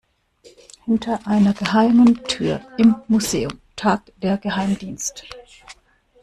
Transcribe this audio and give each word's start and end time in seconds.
Hinter 0.85 1.27
einer 1.27 1.53
geheimen 1.53 2.23
Tür 2.23 2.59
im 2.79 2.95
Museum 3.07 3.61
tagt 3.75 4.11
der 4.23 4.39
Geheimdienst. 4.39 5.25